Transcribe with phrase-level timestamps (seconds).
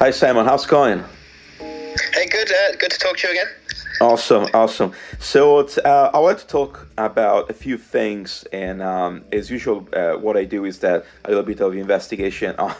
[0.00, 0.46] Hi, Simon.
[0.46, 1.04] How's it going?
[1.58, 2.50] Hey, good.
[2.50, 3.48] Uh, good to talk to you again.
[4.00, 4.94] Awesome, awesome.
[5.18, 10.12] So uh, I want to talk about a few things, and um, as usual, uh,
[10.12, 12.74] what I do is that a little bit of investigation on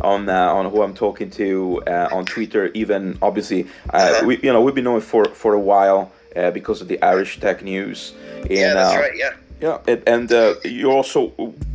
[0.00, 2.68] on uh, on who I'm talking to uh, on Twitter.
[2.72, 6.10] Even obviously, uh, we you know we've been knowing for for a while
[6.54, 8.14] because of the Irish Tech News.
[8.36, 9.14] And, yeah, that's right.
[9.14, 9.34] Yeah.
[9.62, 11.32] Yeah, and, and uh, you're also,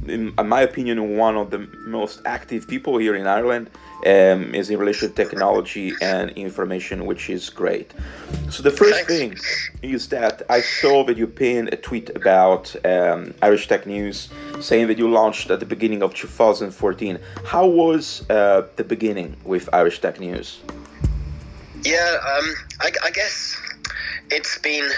[0.08, 3.70] in, my opinion, one of the most active people here in Ireland
[4.06, 7.94] um, is in relation to technology and information, which is great.
[8.50, 9.38] So the first thing
[9.82, 14.28] is that I saw that you pinned a tweet about um, Irish Tech News
[14.60, 17.20] saying that you launched at the beginning of 2014.
[17.46, 20.60] How was uh, the beginning with Irish Tech News?
[21.86, 23.56] Yeah, um, I, I, guess
[24.30, 24.90] it's been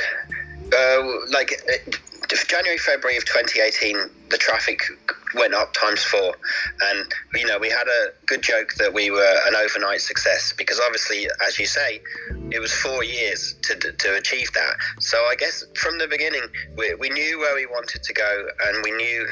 [0.76, 1.52] uh, like
[2.30, 3.98] January, February of 2018,
[4.30, 4.82] the traffic
[5.36, 6.36] went up times four.
[6.84, 10.80] And, you know, we had a good joke that we were an overnight success because
[10.80, 12.02] obviously, as you say,
[12.52, 14.76] it was four years to, to achieve that.
[15.00, 16.44] So I guess from the beginning,
[16.78, 19.28] we, we knew where we wanted to go and we knew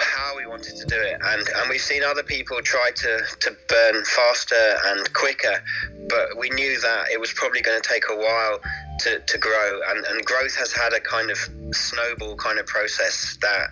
[0.00, 1.20] how we wanted to do it.
[1.22, 5.62] And, and we've seen other people try to, to burn faster and quicker,
[6.08, 8.60] but we knew that it was probably going to take a while
[9.00, 11.38] to, to grow and, and growth has had a kind of
[11.72, 13.68] snowball kind of process that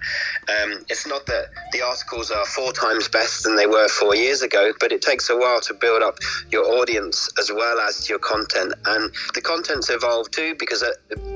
[0.49, 4.43] um, it's not that the articles are four times best than they were four years
[4.43, 6.19] ago but it takes a while to build up
[6.51, 10.85] your audience as well as your content and the content's evolved too because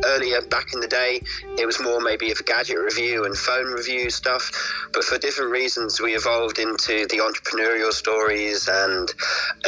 [0.04, 1.20] earlier back in the day
[1.58, 4.50] it was more maybe of gadget review and phone review stuff
[4.92, 9.12] but for different reasons we evolved into the entrepreneurial stories and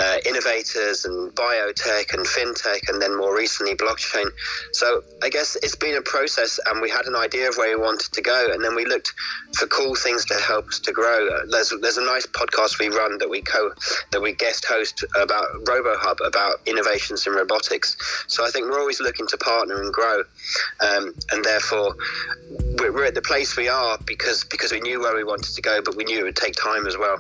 [0.01, 4.27] uh, innovators and biotech and fintech and then more recently blockchain.
[4.73, 7.83] So I guess it's been a process, and we had an idea of where we
[7.83, 9.15] wanted to go, and then we looked
[9.57, 11.27] for cool things to help us to grow.
[11.49, 13.73] There's there's a nice podcast we run that we co
[14.11, 17.97] that we guest host about RoboHub about innovations in robotics.
[18.29, 20.25] So I think we're always looking to partner and grow,
[20.87, 21.97] um, and therefore
[22.79, 25.63] we're, we're at the place we are because because we knew where we wanted to
[25.63, 27.19] go, but we knew it would take time as well.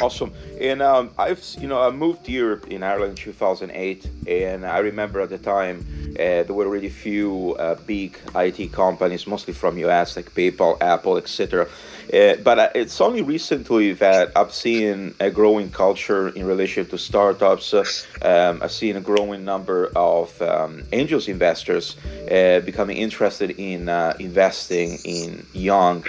[0.00, 0.32] Awesome.
[0.60, 4.78] And um, I've you know I moved to Europe in Ireland in 2008, and I
[4.78, 9.78] remember at the time uh, there were really few uh, big IT companies, mostly from
[9.78, 11.66] US, like PayPal, Apple, etc.
[12.12, 16.98] Uh, but uh, it's only recently that I've seen a growing culture in relation to
[16.98, 17.74] startups.
[17.74, 21.96] Um, I've seen a growing number of um, angels investors
[22.30, 26.04] uh, becoming interested in uh, investing in young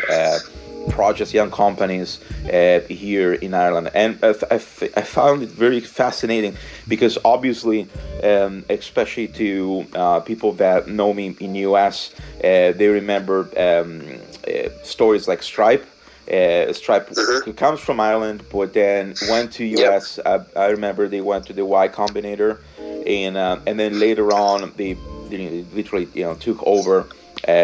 [0.89, 2.19] projects, young companies
[2.51, 3.89] uh, here in Ireland.
[3.93, 6.55] And I, I, I, found it very fascinating
[6.87, 7.87] because obviously,
[8.23, 14.01] um, especially to uh, people that know me in US, uh, they remember um,
[14.47, 15.85] uh, stories like Stripe.
[16.27, 17.51] Uh, Stripe mm-hmm.
[17.51, 20.19] comes from Ireland, but then went to US.
[20.25, 20.51] Yep.
[20.55, 22.59] I, I, remember they went to the Y Combinator,
[23.05, 24.97] and uh, and then later on they,
[25.29, 27.07] they literally you know took over,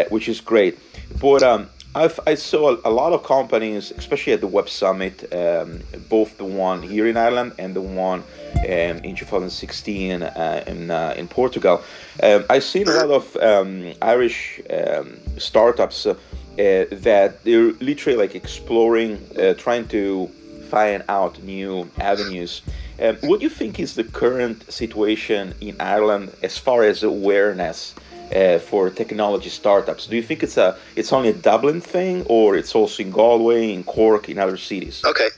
[0.08, 0.78] which is great.
[1.20, 5.80] But um, I've, i saw a lot of companies, especially at the Web Summit, um,
[6.08, 8.24] both the one here in Ireland and the one
[8.58, 11.82] um, in 2016 uh, in, uh, in Portugal.
[12.22, 16.14] Um, I've seen a lot of um, Irish um, startups uh,
[16.56, 20.26] that they're literally like exploring, uh, trying to
[20.70, 22.62] find out new avenues.
[23.00, 27.94] Um, what do you think is the current situation in Ireland as far as awareness?
[28.34, 30.06] Uh, for technology startups.
[30.06, 33.72] Do you think it's a it's only a Dublin thing, or it's also in Galway,
[33.72, 35.02] in Cork, in other cities?
[35.04, 35.28] Okay.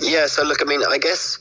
[0.00, 0.26] Yeah.
[0.26, 1.38] So look, I mean, I guess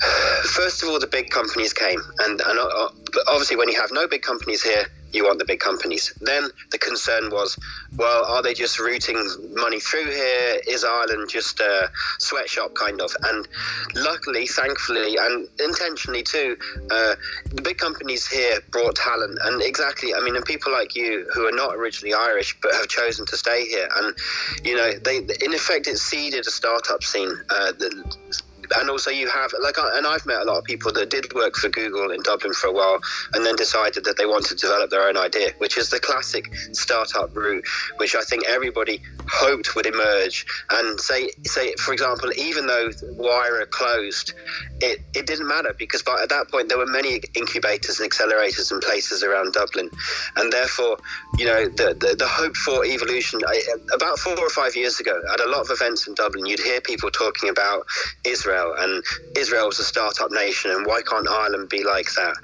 [0.54, 2.88] first of all, the big companies came, and and uh,
[3.28, 6.12] obviously, when you have no big companies here, you want the big companies.
[6.20, 7.56] Then the concern was,
[7.96, 9.18] well, are they just routing
[9.54, 10.60] money through here?
[10.66, 13.14] Is Ireland just a sweatshop kind of?
[13.22, 13.46] And
[13.94, 16.56] luckily, thankfully, and intentionally too,
[16.90, 17.14] uh,
[17.52, 19.38] the big companies here brought talent.
[19.44, 22.88] And exactly, I mean, and people like you who are not originally Irish but have
[22.88, 23.88] chosen to stay here.
[23.96, 24.16] And,
[24.64, 27.32] you know, they, in effect, it seeded a startup scene.
[27.50, 28.42] Uh, the,
[28.76, 31.56] and also you have like and I've met a lot of people that did work
[31.56, 33.00] for Google in Dublin for a while
[33.32, 36.54] and then decided that they wanted to develop their own idea which is the classic
[36.72, 37.64] startup route
[37.96, 40.46] which I think everybody hoped would emerge.
[40.70, 42.88] And say say for example even though
[43.18, 44.34] Wayra closed
[44.80, 48.70] it, it didn't matter because by, at that point there were many incubators and accelerators
[48.70, 49.90] and places around Dublin.
[50.36, 50.98] And therefore
[51.38, 53.62] you know the, the, the hope for evolution I,
[53.92, 56.80] about four or five years ago at a lot of events in Dublin you'd hear
[56.80, 57.86] people talking about
[58.24, 59.04] Israel Israel, and
[59.36, 62.34] Israel was a startup nation, and why can't Ireland be like that?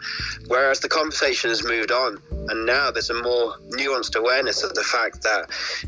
[0.48, 2.18] Whereas the conversation has moved on,
[2.48, 5.46] and now there's a more nuanced awareness of the fact that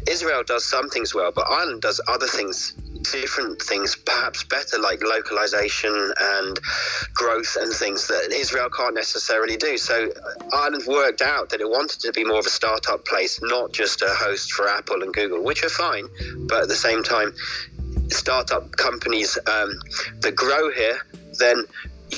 [0.09, 2.75] Israel does some things well, but Ireland does other things
[3.11, 6.61] different things perhaps better, like localization and
[7.15, 9.77] growth and things that Israel can't necessarily do.
[9.77, 13.41] So uh, Ireland worked out that it wanted to be more of a startup place,
[13.43, 16.07] not just a host for Apple and Google, which are fine,
[16.49, 17.33] but at the same time,
[18.13, 19.81] startup companies um,
[20.21, 20.99] that grow here
[21.39, 21.65] then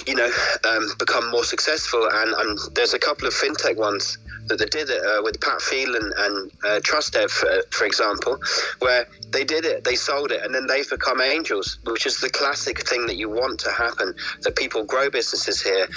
[0.07, 0.31] you know
[0.69, 4.19] um, become more successful and, and there's a couple of fintech ones
[4.49, 8.39] that they did it uh, with Pat Phelan and uh, Trustev, for, for example,
[8.81, 12.31] where they did it, they sold it, and then they've become angels, which is the
[12.31, 14.15] classic thing that you want to happen.
[14.43, 15.89] That people grow businesses here,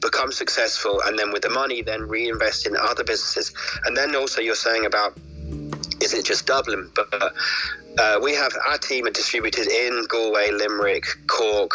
[0.00, 3.52] become successful, and then with the money, then reinvest in other businesses.
[3.84, 5.18] And then also you're saying about
[6.00, 6.90] is it just Dublin?
[6.94, 7.12] But
[7.98, 11.72] uh, we have our team are distributed in Galway, Limerick, Cork,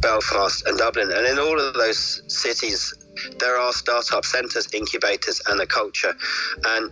[0.00, 2.94] Belfast, and Dublin, and in all of those cities,
[3.38, 6.14] there are startup centres, incubators, and a culture.
[6.64, 6.90] And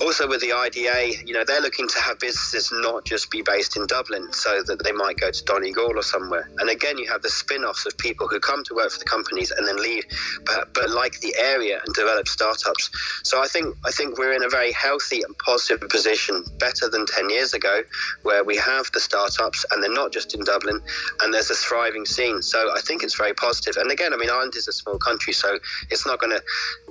[0.00, 3.76] also with the IDA, you know, they're looking to have businesses not just be based
[3.76, 6.48] in Dublin, so that they might go to Donegal or somewhere.
[6.58, 9.50] And again, you have the spin-offs of people who come to work for the companies
[9.50, 10.04] and then leave,
[10.46, 12.90] but, but like the area and develop startups.
[13.22, 17.06] So I think I think we're in a very healthy and positive position, better than
[17.06, 17.82] ten years ago,
[18.22, 20.80] where we have the startups and they're not just in Dublin,
[21.22, 22.42] and there's a thriving scene.
[22.42, 23.76] So I think it's very positive.
[23.76, 25.58] And again, I mean, Ireland is a small country, so
[25.90, 26.42] it's not going to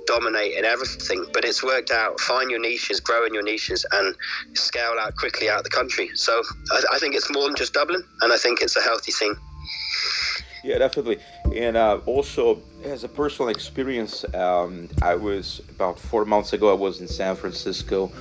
[0.06, 2.20] dominate in everything, but it's worked out.
[2.20, 4.14] Find your niches, grow in your niches, and
[4.54, 6.10] scale out quickly out the country.
[6.14, 6.42] So
[6.72, 9.34] I, I think it's more than just Dublin, and I think it's a healthy thing.
[10.62, 11.18] Yeah, definitely.
[11.54, 16.70] And uh, also, as a personal experience, um, I was about four months ago.
[16.70, 18.12] I was in San Francisco,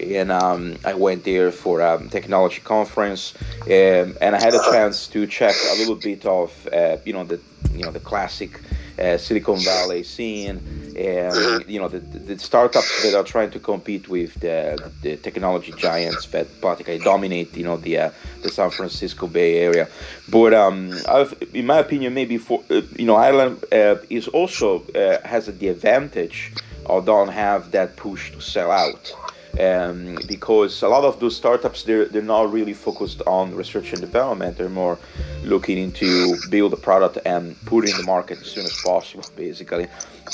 [0.00, 3.34] and um, I went there for a technology conference,
[3.68, 7.24] and, and I had a chance to check a little bit of, uh, you know,
[7.24, 7.40] the
[7.72, 8.60] you know the classic
[8.98, 10.60] uh, Silicon Valley scene,
[10.96, 15.72] and you know the, the, startups that are trying to compete with the, the technology
[15.72, 18.10] giants that practically dominate you know the uh,
[18.42, 19.88] the San Francisco Bay Area.
[20.28, 24.82] But um, I've, in my opinion, maybe for uh, you know Ireland uh, is also
[24.94, 26.52] uh, has the advantage
[26.86, 29.14] or don't have that push to sell out
[29.58, 34.00] um, because a lot of those startups they're, they're not really focused on research and
[34.00, 34.56] development.
[34.56, 34.98] They're more
[35.44, 39.24] looking into build a product and put it in the market as soon as possible
[39.36, 39.86] basically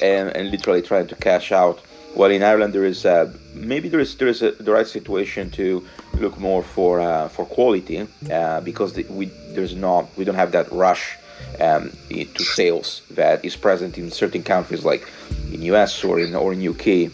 [0.02, 1.81] and, and literally trying to cash out.
[2.14, 5.50] Well in Ireland there is uh, maybe there is there is a, the right situation
[5.52, 5.87] to
[6.19, 10.52] look more for uh, for quality uh, because the, we there's not we don't have
[10.52, 11.17] that rush
[11.60, 15.08] um, to sales that is present in certain countries like
[15.52, 17.10] in US or in or in UK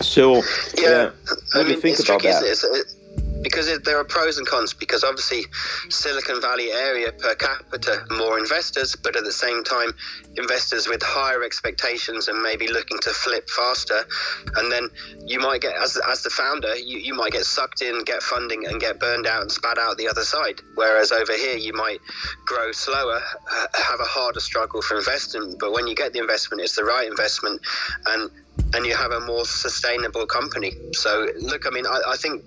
[0.00, 0.42] so,
[0.78, 2.42] yeah, uh, I do you think about that?
[2.44, 2.96] It?
[3.46, 4.72] because it, there are pros and cons.
[4.72, 5.44] Because obviously,
[5.88, 9.94] Silicon Valley area per capita, more investors, but at the same time,
[10.36, 14.04] investors with higher expectations and maybe looking to flip faster.
[14.56, 14.88] And then
[15.26, 18.66] you might get, as, as the founder, you, you might get sucked in, get funding,
[18.66, 20.60] and get burned out and spat out the other side.
[20.74, 22.00] Whereas over here, you might
[22.46, 23.20] grow slower,
[23.74, 25.60] have a harder struggle for investment.
[25.60, 27.60] But when you get the investment, it's the right investment,
[28.06, 28.28] and
[28.74, 30.72] and you have a more sustainable company.
[30.92, 32.44] So, look, I mean, I, I, think,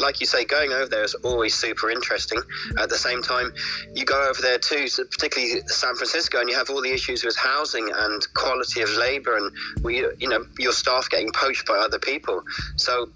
[0.00, 2.40] like you say, going over there is always super interesting.
[2.78, 3.52] At the same time,
[3.94, 7.24] you go over there too, so particularly San Francisco, and you have all the issues
[7.24, 11.74] with housing and quality of labor, and we, you know, your staff getting poached by
[11.74, 12.42] other people.
[12.76, 13.08] So,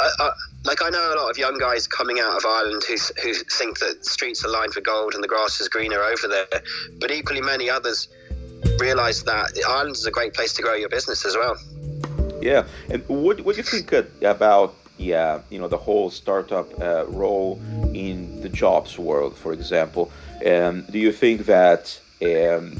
[0.00, 0.30] I, I,
[0.64, 3.78] like I know a lot of young guys coming out of Ireland who who think
[3.78, 6.62] that streets are lined with gold and the grass is greener over there,
[6.98, 8.08] but equally many others
[8.78, 11.56] realize that Ireland is a great place to grow your business as well.
[12.40, 17.04] Yeah, and what what do you think about yeah you know the whole startup uh,
[17.06, 17.60] role
[17.94, 20.10] in the jobs world, for example?
[20.46, 22.76] Um, do you think that um,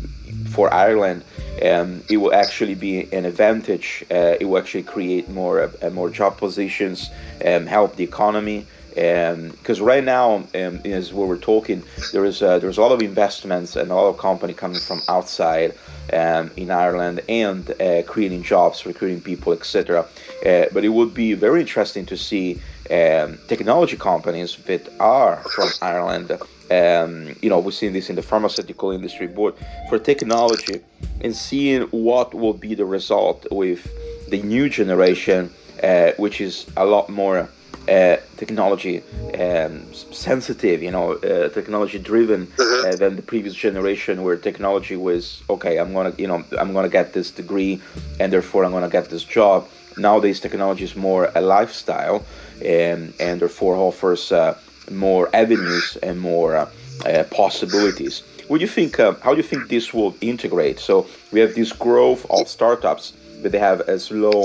[0.51, 1.25] for Ireland
[1.63, 4.05] um, it will actually be an advantage?
[4.11, 7.11] Uh, it will actually create more uh, more job positions,
[7.41, 11.83] and help the economy because right now, um, as we were talking,
[12.13, 15.01] there is uh, there's a lot of investments and a lot of company coming from
[15.09, 15.75] outside
[16.13, 20.07] um, in Ireland and uh, creating jobs, recruiting people, etc.
[20.45, 25.69] Uh, but it would be very interesting to see um, technology companies that are from
[25.81, 26.33] Ireland.
[26.71, 29.57] Um, you know, we've seen this in the pharmaceutical industry, but
[29.89, 30.81] for technology
[31.21, 33.89] and seeing what will be the result with
[34.31, 35.51] the new generation,
[35.83, 37.49] uh, which is a lot more
[37.89, 39.03] uh, technology
[39.39, 42.87] um, sensitive, you know, uh, technology driven mm-hmm.
[42.87, 45.79] uh, than the previous generation, where technology was okay.
[45.79, 47.81] I'm gonna, you know, I'm gonna get this degree,
[48.21, 49.67] and therefore I'm gonna get this job.
[49.97, 52.25] Nowadays, technology is more a lifestyle,
[52.65, 54.57] and and therefore offers uh,
[54.91, 58.23] more avenues and more uh, possibilities.
[58.49, 58.99] What do you think?
[58.99, 60.79] how do you think this will integrate?
[60.81, 64.45] So we have this growth of startups, but they have a slow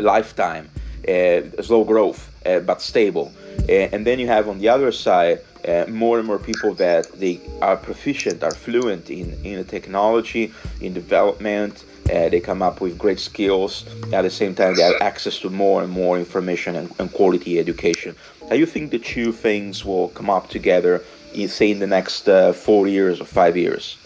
[0.00, 0.70] lifetime
[1.62, 3.32] slow growth uh, but stable.
[3.68, 7.10] Uh, and then you have on the other side uh, more and more people that
[7.12, 11.84] they are proficient, are fluent in in the technology, in development.
[12.04, 13.86] Uh, they come up with great skills.
[14.12, 17.58] At the same time, they have access to more and more information and, and quality
[17.58, 18.14] education.
[18.48, 22.28] How you think the two things will come up together in say in the next
[22.28, 23.96] uh, four years or five years?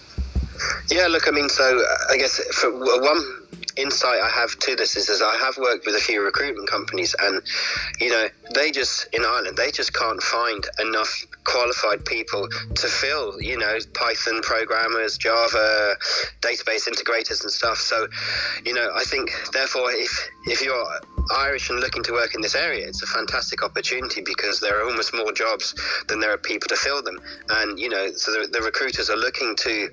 [0.90, 3.37] Yeah, look, I mean, so uh, I guess for one
[3.78, 7.14] insight I have to this is, is I have worked with a few recruitment companies,
[7.20, 7.42] and
[8.00, 13.40] you know, they just in Ireland they just can't find enough qualified people to fill,
[13.40, 15.96] you know, Python programmers, Java,
[16.40, 17.78] database integrators, and stuff.
[17.78, 18.08] So,
[18.64, 22.54] you know, I think therefore, if if you're Irish and looking to work in this
[22.54, 25.74] area, it's a fantastic opportunity because there are almost more jobs
[26.08, 27.18] than there are people to fill them.
[27.50, 29.90] And, you know, so the, the recruiters are looking to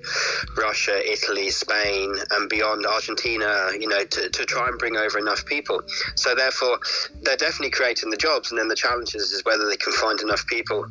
[0.56, 5.44] Russia, Italy, Spain, and beyond Argentina, you know, to, to try and bring over enough
[5.46, 5.82] people.
[6.14, 6.78] So, therefore,
[7.22, 8.50] they're definitely creating the jobs.
[8.50, 10.86] And then the challenge is, whether they can find enough people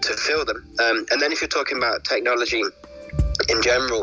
[0.00, 0.64] to fill them.
[0.80, 2.62] Um, and then if you're talking about technology,
[3.48, 4.02] in general,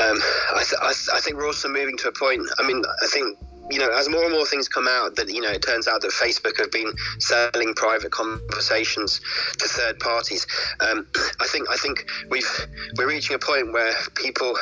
[0.00, 0.18] um,
[0.54, 2.42] I, th- I, th- I, think we're also moving to a point.
[2.58, 3.38] I mean, I think
[3.70, 6.00] you know, as more and more things come out, that you know, it turns out
[6.02, 9.20] that Facebook have been selling private conversations
[9.58, 10.46] to third parties.
[10.80, 11.06] Um,
[11.40, 12.48] I think I think we've
[12.96, 14.56] we're reaching a point where people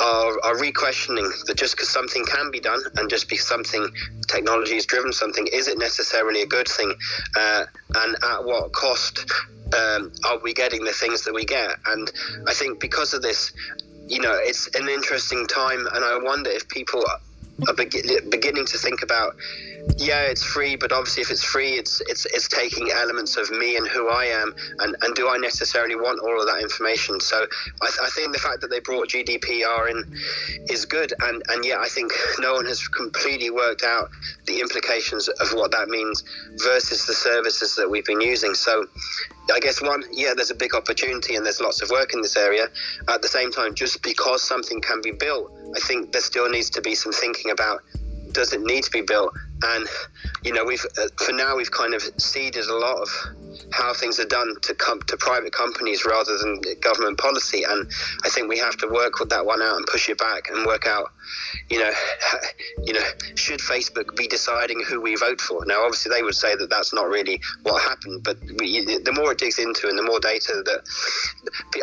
[0.00, 3.88] are are re-questioning that just because something can be done and just because something
[4.28, 6.94] technology has driven something, is it necessarily a good thing,
[7.36, 7.64] uh,
[7.96, 9.30] and at what cost?
[9.72, 11.76] Um, are we getting the things that we get?
[11.86, 12.10] And
[12.48, 13.52] I think because of this,
[14.08, 17.04] you know, it's an interesting time, and I wonder if people
[18.30, 19.36] beginning to think about
[19.96, 23.76] yeah it's free but obviously if it's free it's it's it's taking elements of me
[23.76, 27.46] and who i am and and do i necessarily want all of that information so
[27.82, 30.18] i, th- I think the fact that they brought gdpr in
[30.68, 34.10] is good and and yet i think no one has completely worked out
[34.46, 36.22] the implications of what that means
[36.62, 38.86] versus the services that we've been using so
[39.52, 42.36] I guess one, yeah, there's a big opportunity and there's lots of work in this
[42.36, 42.68] area.
[43.08, 46.70] At the same time, just because something can be built, I think there still needs
[46.70, 47.82] to be some thinking about
[48.32, 49.32] does it need to be built?
[49.64, 49.86] And
[50.44, 53.08] you know, we've uh, for now we've kind of seeded a lot of
[53.72, 57.62] how things are done to come to private companies rather than government policy.
[57.64, 57.90] And
[58.24, 60.66] I think we have to work with that one out and push it back and
[60.66, 61.12] work out,
[61.68, 61.90] you know,
[62.84, 65.64] you know, should Facebook be deciding who we vote for?
[65.66, 68.22] Now, obviously, they would say that that's not really what happened.
[68.24, 70.80] But we, the more it digs into and the more data that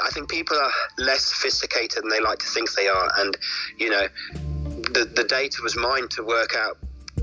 [0.03, 3.37] I think people are less sophisticated than they like to think they are, and
[3.77, 6.77] you know, the the data was mined to work out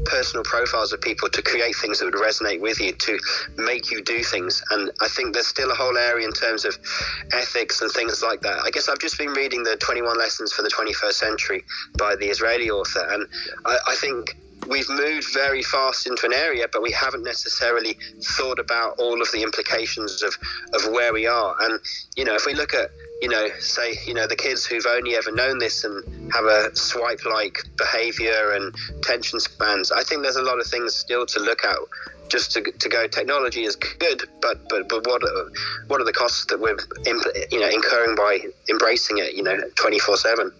[0.04, 3.18] personal profiles of people to create things that would resonate with you, to
[3.56, 4.62] make you do things.
[4.70, 6.76] And I think there's still a whole area in terms of
[7.32, 8.58] ethics and things like that.
[8.64, 11.64] I guess I've just been reading the 21 Lessons for the 21st Century
[11.98, 13.26] by the Israeli author, and
[13.64, 14.36] I, I think
[14.68, 19.30] we've moved very fast into an area, but we haven't necessarily thought about all of
[19.33, 20.37] the implications of,
[20.73, 21.56] of where we are.
[21.61, 21.80] And,
[22.16, 22.90] you know, if we look at
[23.23, 26.04] you know, say, you know, the kids who've only ever known this and
[26.35, 30.94] have a swipe like behavior and tension spans, I think there's a lot of things
[30.94, 31.76] still to look at
[32.28, 35.50] just to, to go technology is good but but but what are,
[35.88, 36.76] what are the costs that we're
[37.50, 38.38] you know incurring by
[38.71, 40.52] embracing it you know 24 7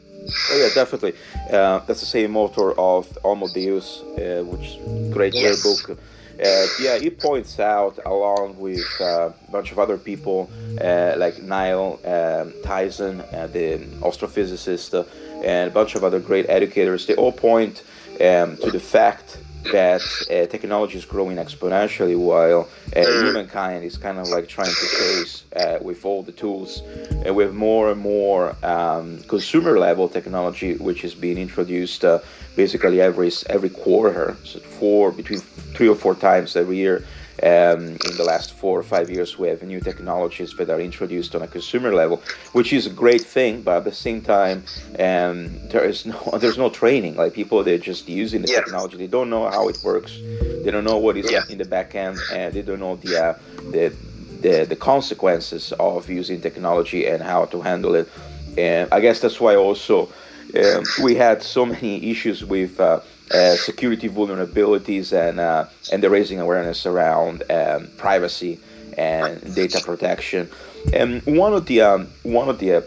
[0.51, 1.15] Oh yeah, definitely.
[1.51, 4.79] Uh, that's the same author of Homo Deus, uh, which
[5.13, 5.63] great, yes.
[5.63, 5.99] book.
[6.43, 10.51] Uh, yeah, he points out, along with uh, a bunch of other people
[10.81, 15.05] uh, like Neil um, Tyson, uh, the astrophysicist, uh,
[15.45, 17.83] and a bunch of other great educators, they all point
[18.21, 19.39] um, to the fact
[19.73, 23.25] that uh, technology is growing exponentially while uh, mm.
[23.25, 26.83] humankind is kind of like trying to chase uh, with all the tools
[27.25, 32.19] and with more and more um, consumer level technology which is being introduced uh,
[32.57, 35.41] basically every every quarter so four between
[35.75, 37.05] three or four times every year
[37.43, 41.35] um, in the last four or five years, we have new technologies that are introduced
[41.35, 42.23] on a consumer level,
[42.53, 43.63] which is a great thing.
[43.63, 44.65] But at the same time,
[44.99, 47.17] um, there is no there's no training.
[47.17, 48.61] Like people, they're just using the yeah.
[48.61, 48.97] technology.
[48.97, 50.19] They don't know how it works.
[50.63, 51.43] They don't know what is yeah.
[51.49, 53.39] in the back end, and they don't know the uh,
[53.73, 53.95] the,
[54.41, 58.09] the the consequences of using technology and how to handle it.
[58.57, 60.09] And I guess that's why also
[60.57, 62.79] um, we had so many issues with.
[62.79, 63.01] Uh,
[63.31, 68.61] uh, security vulnerabilities and uh, and the raising awareness around um, privacy
[68.99, 70.49] and data protection.
[70.93, 72.83] And one of the um, one of the uh,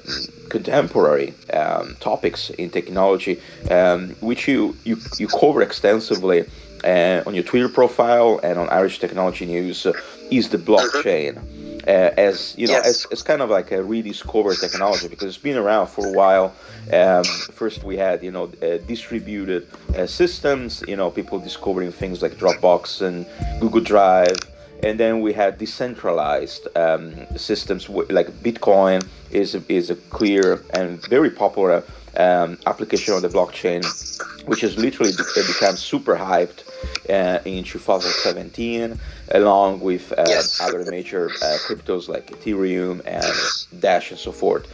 [0.49, 3.41] contemporary um, topics in technology,
[3.71, 6.45] um, which you, you you cover extensively
[6.83, 9.93] uh, on your Twitter profile and on Irish Technology News, uh,
[10.29, 11.41] is the blockchain.
[11.87, 12.85] Uh, as you know, yes.
[12.85, 16.53] as, as kind of like a rediscovered technology because it's been around for a while.
[16.91, 20.83] Um, first, we had you know uh, distributed uh, systems.
[20.85, 23.25] You know, people discovering things like Dropbox and
[23.61, 24.35] Google Drive.
[24.83, 31.29] and then we had decentralized um, systems like Bitcoin is is a clear and very
[31.29, 31.83] popular
[32.17, 33.81] um, application of the blockchain,
[34.45, 36.66] which has literally become super hyped
[37.09, 38.99] uh, in 2017,
[39.31, 40.59] along with uh, yes.
[40.61, 44.65] other major uh, cryptos like Ethereum and Dash and so forth.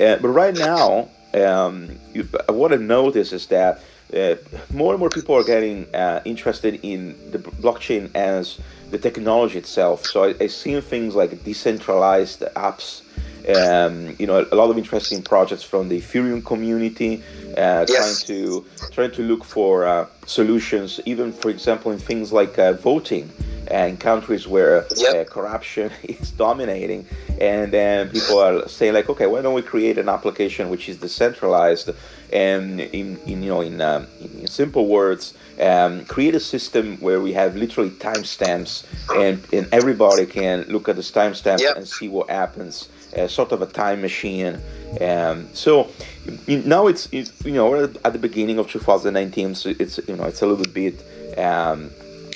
[0.00, 3.80] Uh, but right now, um, you, what I notice is that
[4.14, 4.36] uh,
[4.72, 8.58] more and more people are getting uh, interested in the blockchain as
[8.90, 10.06] the technology itself.
[10.06, 13.02] So I, I've seen things like decentralized apps.
[13.48, 17.22] Um, you know, a lot of interesting projects from the Ethereum community,
[17.56, 18.24] uh, yes.
[18.24, 22.74] trying to trying to look for uh, solutions, even for example, in things like uh,
[22.74, 23.30] voting
[23.70, 25.14] and countries where yep.
[25.14, 27.06] Uh, corruption is dominating,
[27.40, 30.98] and then people are saying like, okay, why don't we create an application which is
[30.98, 31.90] decentralized
[32.32, 37.20] and in, in you know in, um, in simple words um, create a system where
[37.20, 38.84] we have literally timestamps
[39.16, 41.76] and, and everybody can look at this timestamp yep.
[41.76, 44.60] and see what happens uh, sort of a time machine.
[45.00, 45.88] Um, so
[46.46, 50.40] now it's, it's, you know at the beginning of 2019 so it's you know it's
[50.40, 51.02] a little bit
[51.36, 51.90] um,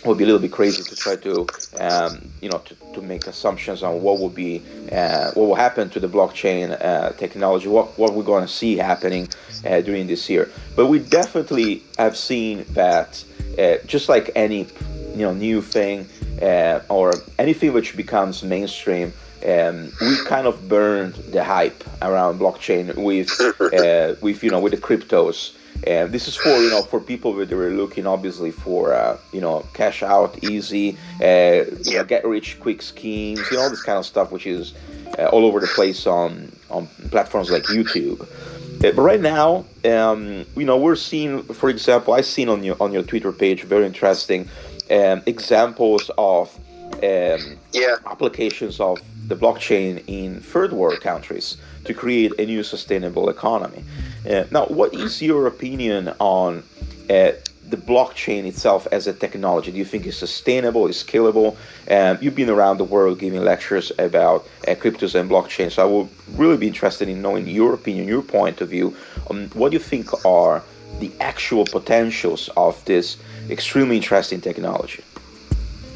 [0.04, 1.46] would be a little bit crazy to try to
[1.78, 5.88] um, you know to, to make assumptions on what will be uh, what will happen
[5.90, 9.28] to the blockchain uh, technology what, what we're going to see happening
[9.66, 10.50] uh, during this year.
[10.74, 13.24] But we definitely have seen that
[13.58, 14.66] uh, just like any
[15.14, 16.06] you know new thing
[16.40, 19.12] uh, or anything which becomes mainstream
[19.46, 23.30] um, we kind of burned the hype around blockchain with
[23.60, 25.54] uh, with you know with the cryptos
[25.86, 29.40] and this is for you know for people that were looking obviously for uh, you
[29.40, 33.82] know cash out easy, uh, you know, get rich quick schemes, you know all this
[33.82, 34.74] kind of stuff, which is
[35.18, 38.20] uh, all over the place on on platforms like YouTube.
[38.22, 42.76] Uh, but right now, um, you know, we're seeing, for example, I've seen on your
[42.80, 44.48] on your Twitter page very interesting
[44.90, 46.54] um, examples of
[47.02, 47.96] um, yeah.
[48.06, 49.00] applications of
[49.32, 53.82] the blockchain in third world countries to create a new sustainable economy.
[54.28, 56.62] Uh, now, what is your opinion on
[57.08, 57.32] uh,
[57.70, 59.72] the blockchain itself as a technology?
[59.72, 61.56] Do you think it's sustainable, it's scalable?
[61.90, 65.90] Um, you've been around the world giving lectures about uh, cryptos and blockchain, so I
[65.90, 68.94] would really be interested in knowing your opinion, your point of view
[69.30, 70.62] on what you think are
[71.00, 73.16] the actual potentials of this
[73.48, 75.02] extremely interesting technology.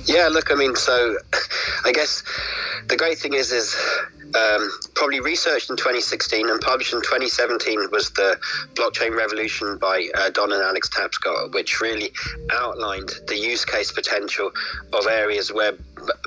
[0.07, 1.17] Yeah, look, I mean, so
[1.85, 2.23] I guess
[2.89, 3.77] the great thing is, is
[4.35, 8.39] um, probably researched in 2016 and published in 2017 was the
[8.75, 12.13] blockchain revolution by uh, Don and Alex Tapscott, which really
[12.53, 14.51] outlined the use case potential
[14.93, 15.73] of areas where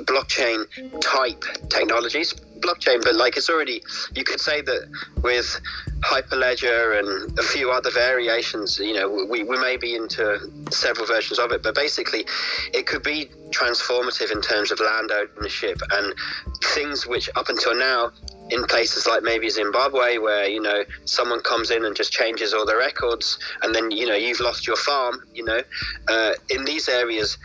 [0.06, 0.66] blockchain
[1.02, 3.82] type technologies blockchain but like it's already
[4.16, 4.88] you could say that
[5.22, 5.60] with
[6.02, 10.40] hyperledger and a few other variations you know we, we may be into
[10.72, 12.26] several versions of it but basically
[12.74, 16.14] it could be transformative in terms of land ownership and
[16.76, 17.89] things which up until now
[18.50, 22.66] in places like maybe Zimbabwe, where you know someone comes in and just changes all
[22.66, 25.24] the records, and then you know you've lost your farm.
[25.34, 25.62] You know,
[26.08, 27.38] uh, in these areas,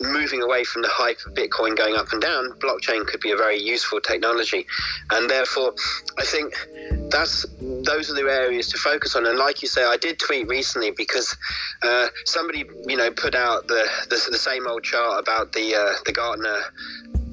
[0.00, 3.36] moving away from the hype of Bitcoin going up and down, blockchain could be a
[3.36, 4.66] very useful technology,
[5.10, 5.74] and therefore,
[6.18, 6.54] I think
[7.10, 9.26] that's those are the areas to focus on.
[9.26, 11.36] And like you say, I did tweet recently because
[11.82, 15.92] uh, somebody you know put out the, the, the same old chart about the uh,
[16.06, 16.60] the Gartner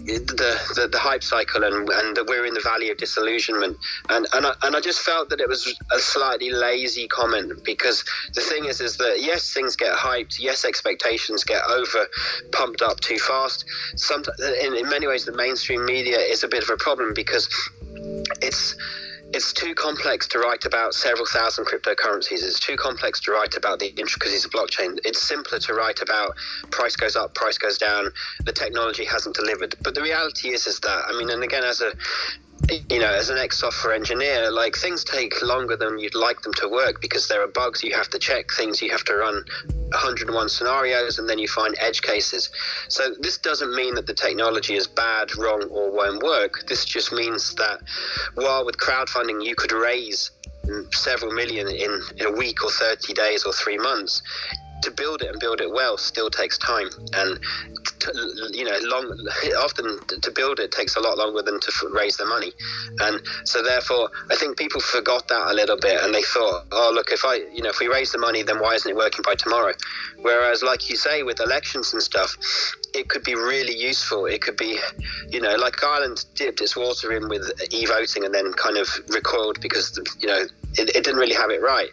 [0.07, 3.77] the, the, the hype cycle and and we're in the valley of disillusionment.
[4.09, 8.03] And and I, and I just felt that it was a slightly lazy comment because
[8.33, 10.39] the thing is is that yes things get hyped.
[10.39, 12.07] Yes expectations get over
[12.51, 13.65] pumped up too fast.
[13.95, 17.49] Sometimes in, in many ways the mainstream media is a bit of a problem because
[18.41, 18.75] it's
[19.33, 22.43] it's too complex to write about several thousand cryptocurrencies.
[22.43, 24.97] It's too complex to write about the intricacies of blockchain.
[25.03, 26.35] It's simpler to write about
[26.71, 28.11] price goes up, price goes down,
[28.45, 29.75] the technology hasn't delivered.
[29.83, 31.93] But the reality is, is that I mean, and again, as a
[32.89, 36.53] you know, as an ex software engineer, like things take longer than you'd like them
[36.55, 39.43] to work because there are bugs you have to check, things you have to run
[39.89, 42.49] 101 scenarios, and then you find edge cases.
[42.89, 46.65] So, this doesn't mean that the technology is bad, wrong, or won't work.
[46.67, 47.81] This just means that
[48.35, 50.31] while with crowdfunding you could raise
[50.91, 54.21] several million in, in a week or 30 days or three months,
[54.81, 56.89] to build it and build it well still takes time.
[57.13, 57.39] And
[57.99, 59.05] to, you know long
[59.59, 62.51] often to build it takes a lot longer than to raise the money.
[62.99, 66.91] And so therefore i think people forgot that a little bit and they thought oh
[66.93, 69.23] look if i you know if we raise the money then why isn't it working
[69.23, 69.73] by tomorrow?
[70.21, 72.37] Whereas like you say with elections and stuff
[72.93, 74.25] it could be really useful.
[74.25, 74.79] It could be
[75.29, 79.59] you know like ireland dipped its water in with e-voting and then kind of recoiled
[79.61, 81.89] because you know it, it didn't really have it right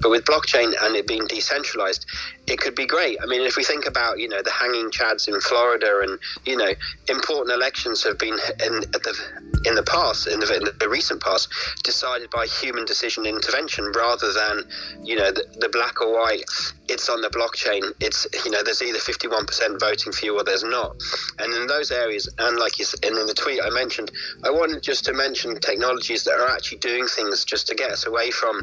[0.00, 2.06] But with blockchain and it being decentralized,
[2.46, 3.18] it could be great.
[3.22, 6.56] I mean, if we think about you know the hanging chads in Florida, and you
[6.56, 6.72] know
[7.08, 9.18] important elections have been in the
[9.64, 11.48] in the past, in the, in the recent past,
[11.82, 14.64] decided by human decision intervention rather than
[15.02, 16.44] you know the, the black or white.
[16.88, 17.92] It's on the blockchain.
[18.00, 20.96] It's you know there's either 51% voting for you or there's not.
[21.38, 24.10] And in those areas, and like you and in the tweet I mentioned,
[24.44, 28.06] I wanted just to mention technologies that are actually doing things just to get us
[28.06, 28.62] away from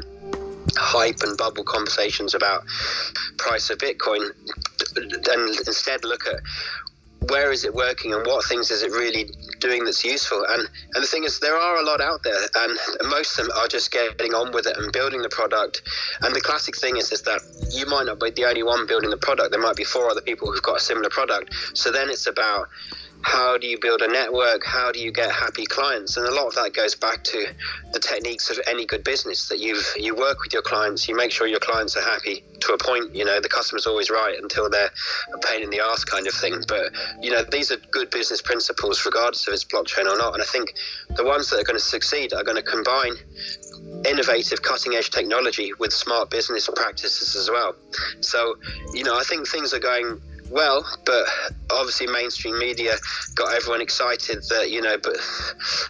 [0.76, 2.64] hype and bubble conversations about
[3.38, 4.30] price of Bitcoin,
[4.96, 6.40] and instead look at
[7.30, 10.44] where is it working and what things is it really doing that's useful.
[10.48, 13.56] And and the thing is there are a lot out there and most of them
[13.56, 15.82] are just getting on with it and building the product.
[16.22, 17.40] And the classic thing is is that
[17.72, 19.50] you might not be the only one building the product.
[19.50, 21.52] There might be four other people who've got a similar product.
[21.74, 22.68] So then it's about
[23.22, 24.64] how do you build a network?
[24.64, 26.16] How do you get happy clients?
[26.16, 27.46] And a lot of that goes back to
[27.92, 31.08] the techniques of any good business that you you work with your clients.
[31.08, 34.10] You make sure your clients are happy to a point you know the customer's always
[34.10, 34.90] right until they're
[35.34, 36.62] a pain in the ass kind of thing.
[36.68, 40.34] But you know these are good business principles regardless of it's blockchain or not.
[40.34, 40.74] And i think
[41.16, 43.14] the ones that are going to succeed are going to combine
[44.06, 47.74] innovative cutting edge technology with smart business practices as well.
[48.20, 48.56] So
[48.92, 51.26] you know i think things are going well, but
[51.70, 52.94] obviously mainstream media
[53.34, 55.16] got everyone excited that you know, but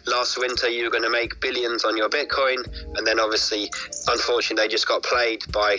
[0.07, 2.65] last winter you were going to make billions on your Bitcoin,
[2.97, 3.71] and then obviously,
[4.09, 5.77] unfortunately, they just got played by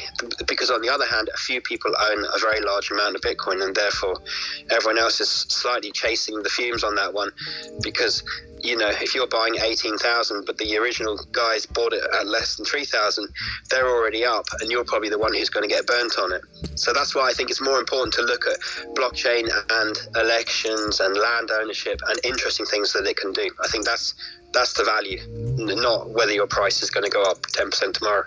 [0.48, 3.64] because on the other hand, a few people own a very large amount of Bitcoin,
[3.64, 4.16] and therefore
[4.72, 7.32] everyone else is slightly chasing the fumes on that one
[7.82, 8.24] because
[8.64, 12.66] you know, if you're buying 18,000, but the original guys bought it at less than
[12.66, 13.28] 3,000,
[13.70, 16.42] they're already up, and you're probably the one who's going to get burnt on it.
[16.76, 18.60] So that's why I think it's more important to look at
[18.96, 23.50] blockchain and elections and land ownership and interesting things that it can do.
[23.64, 24.14] I think that's
[24.54, 25.20] that's the value,
[25.58, 28.24] not whether your price is going to go up 10% tomorrow.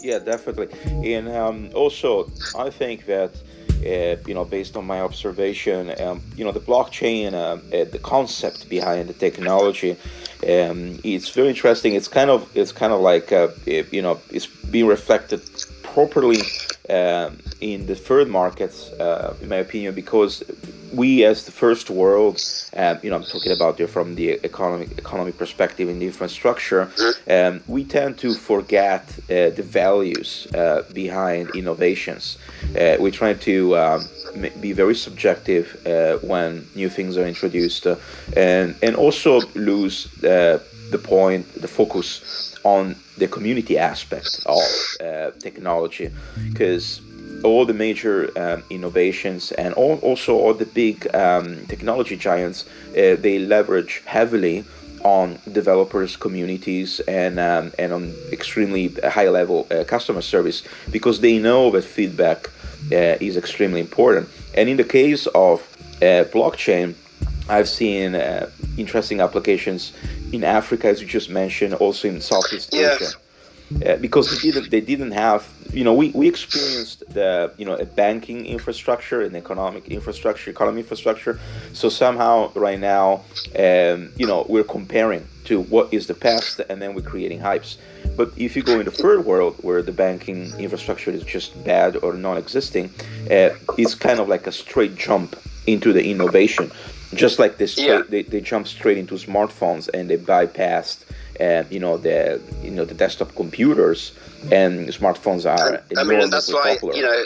[0.00, 0.68] Yeah, definitely.
[1.14, 3.30] And um, also, I think that
[3.82, 8.68] you know, based on my observation, um, you know, the blockchain, uh, uh, the concept
[8.68, 9.92] behind the technology,
[10.48, 11.94] um, it's very interesting.
[11.94, 15.40] It's kind of, it's kind of like, uh, it, you know, it's being reflected
[15.82, 16.40] properly
[16.90, 20.42] um, in the third markets, uh, in my opinion, because
[20.92, 22.40] we as the first world,
[22.76, 26.90] uh, you know, I'm talking about from the economic economy perspective in the infrastructure,
[27.28, 32.38] um, we tend to forget uh, the values uh, behind innovations.
[32.78, 34.04] Uh, we try to um,
[34.60, 37.96] be very subjective uh, when new things are introduced, uh,
[38.36, 44.62] and and also lose the point, the focus on the community aspect of
[45.38, 46.10] technology,
[46.48, 47.00] because
[47.44, 53.16] all the major um, innovations and all, also all the big um, technology giants, uh,
[53.18, 54.64] they leverage heavily
[55.04, 61.38] on developers, communities, and um, and on extremely high level uh, customer service because they
[61.38, 62.50] know that feedback
[62.92, 64.28] uh, is extremely important.
[64.54, 65.60] And in the case of
[66.02, 66.94] uh, blockchain,
[67.48, 69.92] I've seen uh, interesting applications
[70.32, 73.10] in Africa, as you just mentioned, also in Southeast Asia.
[73.84, 77.74] Uh, because they didn't they didn't have you know we, we experienced the you know
[77.74, 81.38] a banking infrastructure and economic infrastructure economy infrastructure.
[81.72, 83.24] So somehow right now
[83.58, 87.76] um, you know we're comparing to what is the past and then we're creating hypes.
[88.16, 91.96] But if you go in the third world where the banking infrastructure is just bad
[91.96, 92.90] or non-existing
[93.30, 96.70] uh, it's kind of like a straight jump into the innovation.
[97.14, 98.02] Just like this yeah.
[98.08, 101.04] they, they jump straight into smartphones and they bypassed
[101.40, 104.12] uh, you know the you know the desktop computers
[104.52, 105.82] and smartphones are.
[105.96, 106.94] I mean, that's why popular.
[106.94, 107.24] you know.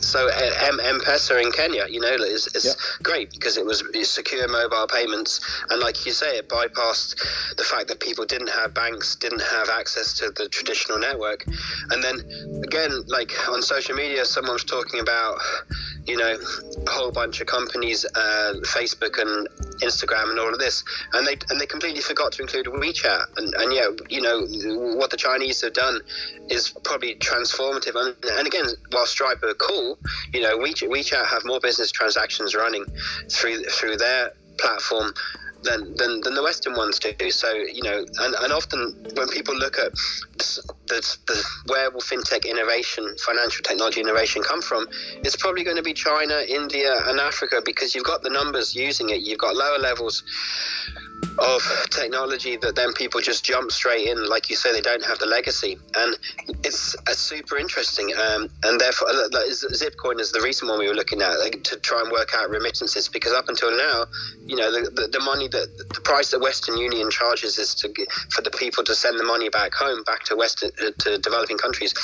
[0.00, 2.72] So M- M-Pesa in Kenya, you know, is, is yeah.
[3.02, 7.88] great because it was secure mobile payments, and like you say, it bypassed the fact
[7.88, 11.44] that people didn't have banks, didn't have access to the traditional network,
[11.90, 12.20] and then
[12.64, 15.38] again, like on social media, someone's talking about
[16.06, 16.36] you know,
[16.86, 19.48] a whole bunch of companies, uh, Facebook and
[19.80, 20.82] Instagram and all of this,
[21.12, 23.24] and they and they completely forgot to include WeChat.
[23.36, 24.40] And, and yeah, you know,
[24.96, 26.00] what the Chinese have done
[26.48, 27.94] is probably transformative.
[27.94, 29.89] And, and again, while Stripe are cool,
[30.32, 32.84] you know, WeChat, WeChat have more business transactions running
[33.28, 35.12] through through their platform
[35.62, 37.30] than, than, than the Western ones do.
[37.30, 39.92] So, you know, and, and often when people look at
[40.88, 45.82] the, the, where will fintech innovation, financial technology innovation come from, it's probably going to
[45.82, 49.20] be China, India, and Africa because you've got the numbers using it.
[49.20, 50.22] You've got lower levels
[51.40, 55.18] of technology that then people just jump straight in, like you say, they don't have
[55.18, 56.16] the legacy, and
[56.64, 58.12] it's uh, super interesting.
[58.14, 59.28] Um, and therefore, uh,
[59.72, 62.50] Zipcoin is the recent one we were looking at like, to try and work out
[62.50, 64.04] remittances because up until now,
[64.44, 67.88] you know, the, the, the, money that the price that Western Union charges is to
[68.30, 71.56] for the people to send the money back home, back to Western uh, to developing
[71.56, 71.94] countries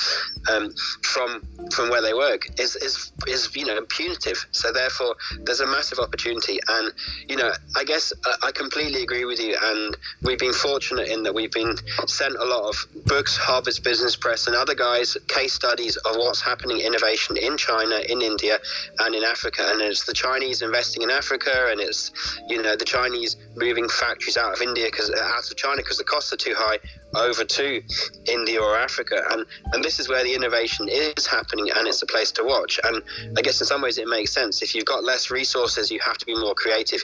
[0.51, 0.72] um,
[1.03, 4.46] from from where they work is is is you know punitive.
[4.53, 6.92] So therefore, there's a massive opportunity, and
[7.29, 9.57] you know, I guess I, I completely agree with you.
[9.62, 14.17] And we've been fortunate in that we've been sent a lot of books, Harvard's Business
[14.17, 18.59] Press, and other guys, case studies of what's happening innovation in China, in India,
[19.01, 19.62] and in Africa.
[19.67, 22.12] And it's the Chinese investing in Africa, and it's
[22.49, 26.05] you know the Chinese moving factories out of India because out of China because the
[26.05, 26.79] costs are too high
[27.14, 27.83] over to
[28.27, 29.23] India or Africa.
[29.31, 32.79] And, and this is where the innovation is happening and it's a place to watch.
[32.85, 33.03] And
[33.37, 34.62] I guess in some ways it makes sense.
[34.62, 37.03] If you've got less resources, you have to be more creative.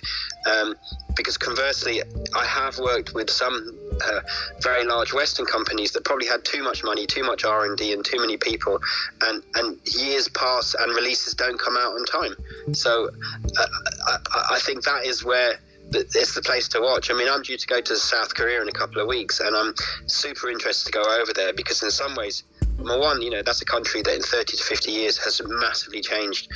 [0.50, 0.74] Um,
[1.14, 2.02] because conversely,
[2.34, 4.20] I have worked with some uh,
[4.62, 7.92] very large Western companies that probably had too much money, too much R and D,
[7.92, 8.80] and too many people,
[9.22, 12.34] and and years pass and releases don't come out on time.
[12.72, 13.10] So
[13.58, 13.66] uh,
[14.06, 14.18] I,
[14.52, 15.58] I think that is where
[15.94, 17.10] it's the place to watch.
[17.10, 19.54] I mean, I'm due to go to South Korea in a couple of weeks, and
[19.54, 19.74] I'm
[20.06, 22.44] super interested to go over there because, in some ways,
[22.76, 26.00] number one, you know, that's a country that in 30 to 50 years has massively
[26.00, 26.50] changed,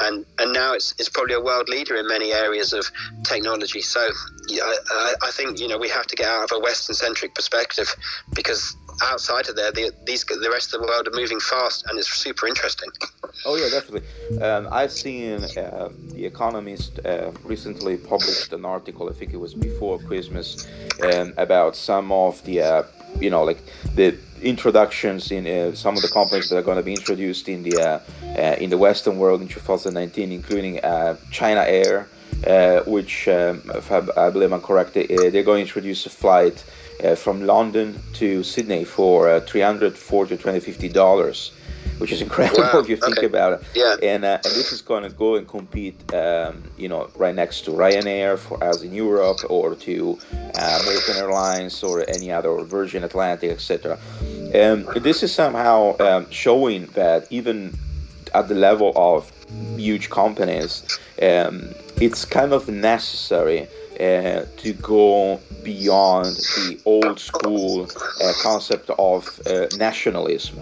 [0.00, 2.90] and and now it's it's probably a world leader in many areas of
[3.24, 3.80] technology.
[3.80, 4.08] So,
[4.50, 7.94] I, I think you know we have to get out of a Western-centric perspective
[8.34, 11.98] because outside of there, the, these the rest of the world are moving fast, and
[11.98, 12.90] it's super interesting.
[13.44, 14.06] Oh yeah, definitely.
[14.40, 19.08] Um, I've seen uh, the Economist uh, recently published an article.
[19.08, 20.68] I think it was before Christmas
[21.02, 22.82] um, about some of the uh,
[23.18, 23.58] you know like
[23.94, 27.62] the introductions in uh, some of the companies that are going to be introduced in
[27.62, 28.00] the uh,
[28.38, 30.80] uh, in the Western world in 2019, including
[31.30, 32.08] China Air.
[32.86, 36.64] which, um, I, I, believe I'm correct, they're going to introduce a flight
[37.04, 41.52] uh, from London to Sydney for uh, 340 to 250 dollars
[41.98, 42.78] which is incredible wow.
[42.80, 43.26] if you think okay.
[43.26, 43.62] about it.
[43.74, 43.94] Yeah.
[44.02, 47.62] And, uh, and this is going to go and compete, um, you know, right next
[47.66, 52.64] to Ryanair for us in Europe, or to uh, American Airlines, or any other or
[52.64, 53.98] Virgin Atlantic, etc.
[54.54, 57.78] Um, this is somehow um, showing that even
[58.34, 59.30] at the level of
[59.76, 63.68] huge companies, um, it's kind of necessary
[64.02, 70.58] uh, to go beyond the old school uh, concept of uh, nationalism.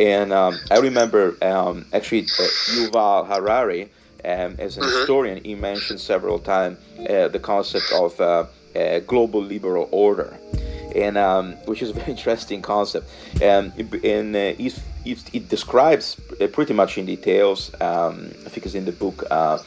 [0.00, 3.84] And um, I remember um, actually uh, Yuval Harari,
[4.24, 4.98] um, as an mm-hmm.
[4.98, 8.46] historian, he mentioned several times uh, the concept of uh,
[9.06, 10.36] global liberal order.
[10.96, 13.72] And um, which is a very interesting concept, um,
[14.04, 16.20] and it, it, it, describes
[16.52, 17.72] pretty much in details.
[17.80, 19.60] Um, I think it's in the book um,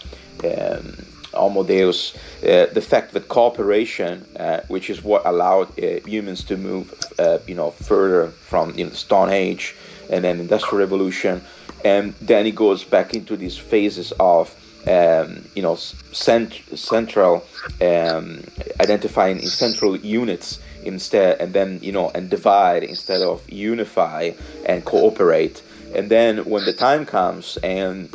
[1.35, 6.57] Homo Deus, uh, the fact that cooperation, uh, which is what allowed uh, humans to
[6.57, 9.75] move, uh, you know, further from you know, Stone Age
[10.09, 11.41] and then Industrial Revolution,
[11.83, 14.53] and then it goes back into these phases of,
[14.87, 17.45] um, you know, cent- central
[17.81, 18.43] um,
[18.79, 24.31] identifying in central units instead, and then you know, and divide instead of unify
[24.65, 25.61] and cooperate.
[25.95, 28.09] And then when the time comes and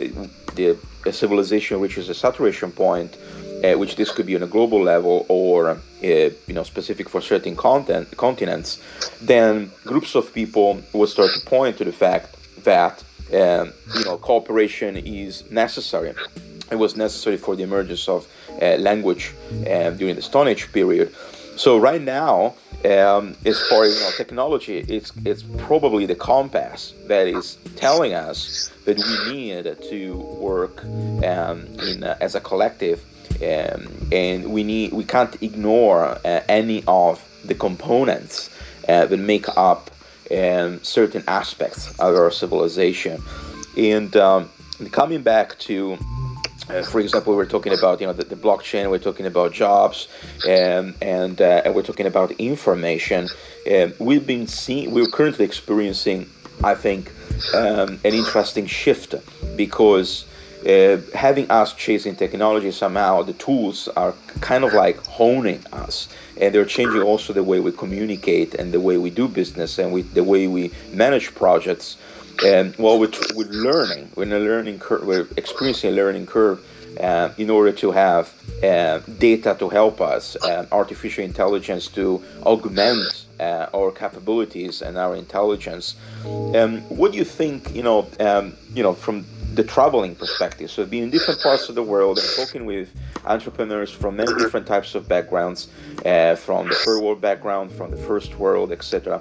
[0.55, 3.17] the a civilization reaches a saturation point,
[3.65, 7.21] uh, which this could be on a global level or uh, you know specific for
[7.21, 8.83] certain content, continents,
[9.21, 14.17] then groups of people will start to point to the fact that um, you know
[14.19, 16.15] cooperation is necessary.
[16.71, 18.29] It was necessary for the emergence of
[18.63, 19.35] uh, language
[19.67, 21.15] uh, during the Stone Age period.
[21.57, 26.95] So right now, um, as far as you know, technology, it's it's probably the compass
[27.07, 33.05] that is telling us that we need to work um, in uh, as a collective,
[33.43, 38.49] um, and we need we can't ignore uh, any of the components
[38.89, 39.91] uh, that make up
[40.31, 43.23] um, certain aspects of our civilization.
[43.77, 44.49] And um,
[44.91, 45.99] coming back to
[46.71, 48.91] uh, for example, we're talking about you know the, the blockchain.
[48.91, 50.09] We're talking about jobs,
[50.47, 53.29] um, and uh, and we're talking about information.
[53.71, 54.93] Um, we've been seeing.
[54.93, 56.29] We're currently experiencing,
[56.63, 57.13] I think,
[57.55, 59.15] um, an interesting shift
[59.57, 60.27] because
[60.67, 66.09] uh, having us chasing technology somehow, the tools are kind of like honing us,
[66.41, 69.93] and they're changing also the way we communicate and the way we do business and
[69.93, 71.97] we, the way we manage projects.
[72.45, 76.65] And while we're, we're learning, we're a learning curve, we're experiencing a learning curve
[76.99, 83.27] uh, in order to have uh, data to help us, uh, artificial intelligence to augment
[83.39, 85.97] uh, our capabilities and our intelligence.
[86.25, 87.75] Um, what do you think?
[87.75, 89.25] You know, um, you know, from
[89.55, 90.71] the traveling perspective.
[90.71, 92.89] So being in different parts of the world and talking with
[93.25, 95.69] entrepreneurs from many different types of backgrounds,
[96.05, 99.21] uh, from the third world background, from the first world, etc.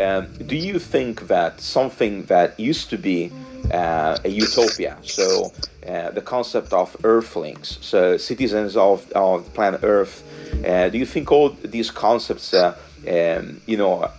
[0.00, 3.32] Um, do you think that something that used to be
[3.72, 5.52] uh, a utopia, so
[5.86, 10.24] uh, the concept of Earthlings, so citizens of, of planet Earth,
[10.66, 12.76] uh, do you think all these concepts, uh,
[13.08, 14.10] um, you know,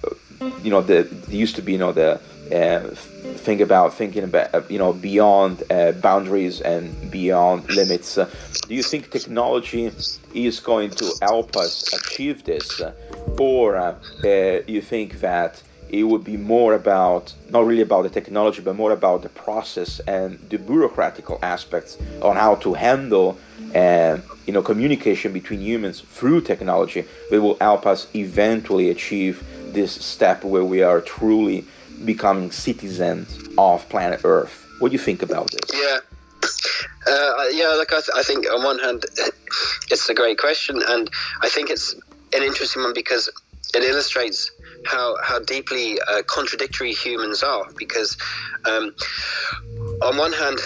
[0.64, 2.20] you know, the, used to be, you know, the
[2.52, 8.18] uh, think about thinking about uh, you know beyond uh, boundaries and beyond limits.
[8.18, 8.30] Uh,
[8.68, 9.92] do you think technology
[10.34, 12.82] is going to help us achieve this,
[13.38, 13.96] or uh,
[14.68, 18.92] you think that it would be more about not really about the technology, but more
[18.92, 23.38] about the process and the bureaucratical aspects on how to handle
[24.48, 30.44] you know communication between humans through technology that will help us eventually achieve this step
[30.44, 31.64] where we are truly
[32.06, 34.68] becoming citizens of planet Earth.
[34.80, 35.72] What do you think about this?
[35.74, 36.00] Yeah.
[37.08, 39.06] Uh, yeah, like I, th- I think on one hand,
[39.92, 41.10] it's a great question, and
[41.42, 41.94] I think it's
[42.34, 43.30] an interesting one because
[43.74, 44.52] it illustrates
[44.86, 47.66] how how deeply uh, contradictory humans are.
[47.78, 48.18] Because
[48.66, 48.96] um,
[50.02, 50.60] on one hand,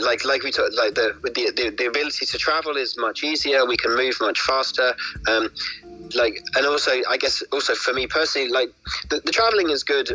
[0.00, 3.66] like like we talked, like the, the the the ability to travel is much easier.
[3.66, 4.94] We can move much faster.
[5.28, 5.50] Um,
[6.14, 8.68] like and also i guess also for me personally like
[9.10, 10.10] the, the traveling is good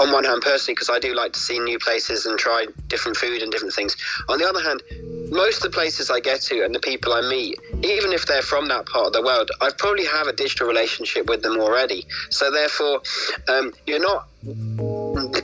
[0.00, 3.16] on one hand personally because i do like to see new places and try different
[3.16, 3.96] food and different things.
[4.28, 4.82] On the other hand
[5.30, 8.42] most of the places i get to and the people i meet even if they're
[8.42, 12.06] from that part of the world i probably have a digital relationship with them already.
[12.30, 13.02] So therefore
[13.48, 14.28] um, you're not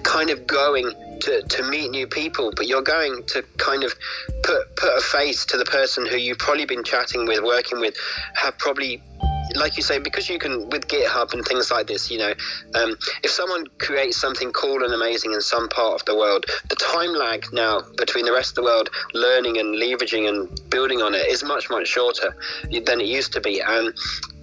[0.03, 3.95] kind of going to, to meet new people, but you're going to kind of
[4.43, 7.95] put put a face to the person who you've probably been chatting with, working with,
[8.35, 9.03] have probably
[9.55, 12.33] like you say, because you can with GitHub and things like this, you know,
[12.75, 16.77] um, if someone creates something cool and amazing in some part of the world, the
[16.77, 21.15] time lag now between the rest of the world learning and leveraging and building on
[21.15, 22.37] it is much much shorter
[22.85, 23.61] than it used to be.
[23.61, 23.95] And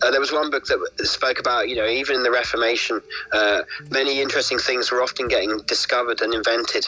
[0.01, 3.63] uh, there was one book that spoke about, you know, even in the Reformation, uh,
[3.89, 6.85] many interesting things were often getting discovered and invented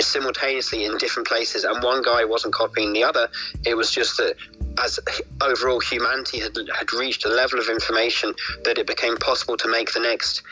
[0.00, 3.28] simultaneously in different places, and one guy wasn't copying the other.
[3.64, 4.36] It was just that
[4.82, 5.00] as
[5.42, 9.92] overall humanity had, had reached a level of information that it became possible to make
[9.92, 10.42] the next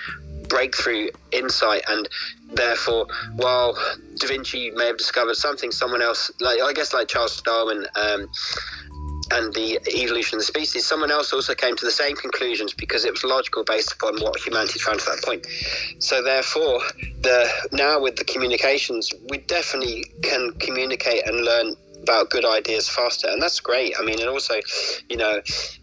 [0.49, 2.09] breakthrough insight and
[2.53, 3.77] therefore while
[4.17, 8.29] da vinci may have discovered something someone else like i guess like charles darwin um,
[9.33, 13.05] and the evolution of the species, someone else also came to the same conclusions because
[13.05, 15.47] it was logical based upon what humanity found to that point.
[15.99, 16.81] So therefore,
[17.23, 21.75] the now with the communications, we definitely can communicate and learn
[22.07, 23.95] about good ideas faster, and that's great.
[23.99, 24.55] I mean, and also,
[25.09, 25.40] you know,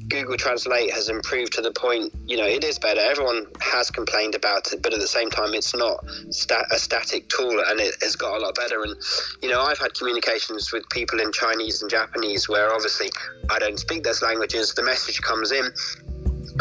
[0.08, 3.02] Google Translate has improved to the point, you know, it is better.
[3.02, 5.98] Everyone has complained about it, but at the same time, it's not
[6.30, 8.82] stat- a static tool, and it has got a lot better.
[8.84, 8.96] And
[9.42, 13.10] you know, I've had communications with people in Chinese and Japanese where obviously
[13.50, 14.74] I don't speak those languages.
[14.74, 15.66] The message comes in,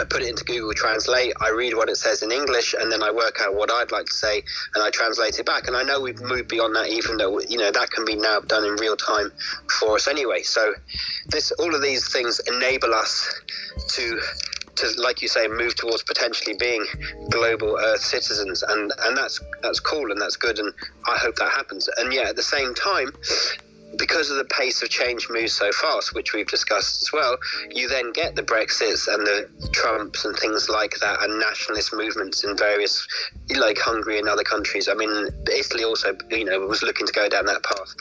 [0.01, 3.03] I put it into Google Translate, I read what it says in English, and then
[3.03, 4.43] I work out what I'd like to say,
[4.75, 5.67] and I translate it back.
[5.67, 8.41] And I know we've moved beyond that, even though you know that can be now
[8.41, 9.33] done in real time
[9.79, 10.43] for us anyway.
[10.43, 10.75] So,
[11.27, 13.41] this all of these things enable us
[13.89, 14.21] to
[14.77, 16.87] to, like you say, move towards potentially being
[17.31, 20.73] global Earth citizens, and and that's that's cool and that's good, and
[21.07, 21.89] I hope that happens.
[21.99, 23.13] And yeah, at the same time,
[23.99, 27.37] because of the pace of change moves so fast, which we've discussed as well,
[27.71, 32.45] you then get the Brexits and the Trumps and things like that, and nationalist movements
[32.45, 33.07] in various,
[33.57, 34.89] like Hungary and other countries.
[34.89, 37.95] I mean, Italy also, you know, was looking to go down that path.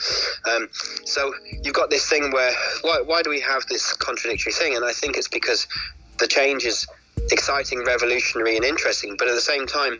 [0.50, 0.68] Um,
[1.04, 2.52] so you've got this thing where
[2.82, 4.76] why, why do we have this contradictory thing?
[4.76, 5.66] And I think it's because
[6.18, 6.86] the change is
[7.30, 9.98] exciting, revolutionary, and interesting, but at the same time,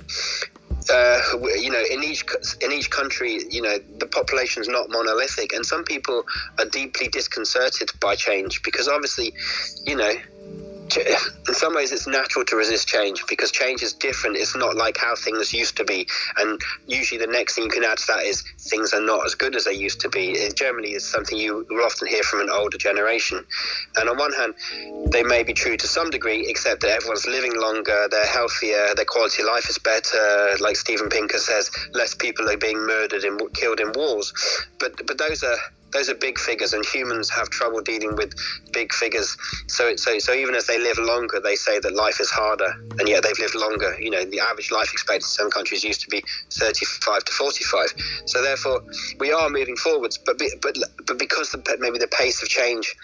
[0.90, 1.18] uh,
[1.56, 2.24] you know, in each
[2.60, 6.24] in each country, you know, the population is not monolithic, and some people
[6.58, 9.32] are deeply disconcerted by change because obviously,
[9.86, 10.12] you know,
[10.96, 14.36] in some ways it's natural to resist change because change is different.
[14.36, 16.06] It's not like how things used to be.
[16.36, 19.34] And usually the next thing you can add to that is things are not as
[19.34, 20.30] good as they used to be.
[20.30, 23.44] It generally is something you will often hear from an older generation.
[23.96, 24.54] And on one hand
[25.10, 29.04] they may be true to some degree except that everyone's living longer they're healthier their
[29.04, 30.56] quality of life is better.
[30.60, 34.32] Like steven pinker says less people are being murdered and killed in wars.
[34.78, 35.56] But but those are
[35.92, 38.34] those are big figures, and humans have trouble dealing with
[38.72, 39.36] big figures.
[39.66, 43.08] So, so, so even as they live longer, they say that life is harder, and
[43.08, 43.98] yet they've lived longer.
[44.00, 47.94] You know, the average life expectancy in some countries used to be 35 to 45.
[48.26, 48.82] So, therefore,
[49.18, 50.76] we are moving forwards, but be, but
[51.06, 52.96] but because the, maybe the pace of change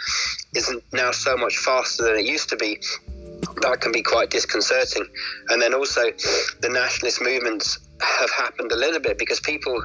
[0.55, 2.81] isn't now so much faster than it used to be,
[3.61, 5.07] that can be quite disconcerting.
[5.49, 6.11] And then also,
[6.61, 9.83] the nationalist movements have happened a little bit because people,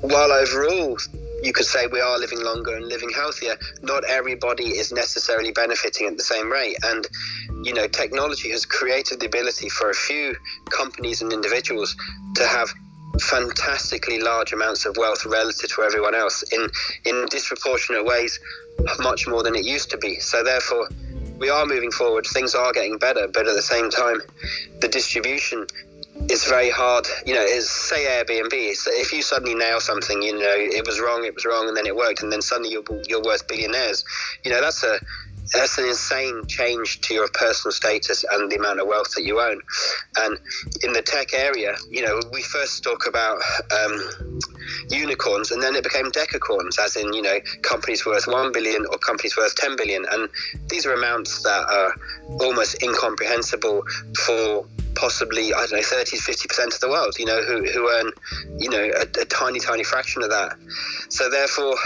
[0.00, 0.98] while overall
[1.42, 6.06] you could say we are living longer and living healthier, not everybody is necessarily benefiting
[6.06, 6.76] at the same rate.
[6.84, 7.06] And,
[7.64, 10.36] you know, technology has created the ability for a few
[10.70, 11.96] companies and individuals
[12.36, 12.72] to have
[13.20, 16.68] fantastically large amounts of wealth relative to everyone else in,
[17.04, 18.38] in disproportionate ways,
[19.00, 20.18] much more than it used to be.
[20.20, 20.88] So, therefore,
[21.38, 24.22] we are moving forward, things are getting better, but at the same time,
[24.80, 25.66] the distribution
[26.28, 27.06] it's very hard.
[27.26, 28.52] You know, is say Airbnb.
[28.52, 31.86] if you suddenly nail something, you know, it was wrong, it was wrong, and then
[31.86, 34.04] it worked, and then suddenly you're you're worth billionaires.
[34.44, 34.98] You know, that's a
[35.52, 39.40] that's an insane change to your personal status and the amount of wealth that you
[39.40, 39.60] own.
[40.16, 40.38] And
[40.82, 43.40] in the tech area, you know, we first talk about
[43.70, 44.40] um,
[44.88, 48.98] unicorns, and then it became decacorns, as in you know companies worth one billion or
[48.98, 50.28] companies worth ten billion, and
[50.68, 51.94] these are amounts that are
[52.40, 53.82] almost incomprehensible
[54.24, 57.88] for possibly I don't know 30 50 percent of the world you know who, who
[57.88, 58.10] earn
[58.58, 60.56] you know a, a tiny tiny fraction of that
[61.08, 61.76] so therefore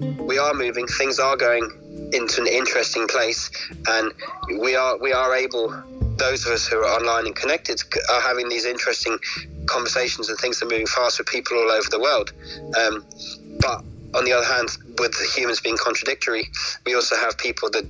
[0.00, 1.70] we are moving things are going
[2.12, 3.50] into an interesting place
[3.88, 4.12] and
[4.60, 5.70] we are we are able
[6.16, 9.18] those of us who are online and connected are having these interesting
[9.66, 12.32] conversations and things are moving fast with people all over the world
[12.78, 13.04] um,
[13.60, 13.82] but
[14.14, 14.68] on the other hand
[14.98, 16.48] with humans being contradictory
[16.84, 17.86] we also have people that